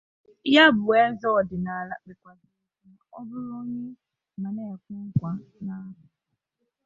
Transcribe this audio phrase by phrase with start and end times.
[0.53, 2.59] ya bụ eze ọdịnala kpèkwazịrị
[2.99, 3.83] ka ọ bụrụ onye
[4.41, 5.29] ma nke ekwe
[5.65, 6.05] na-akụ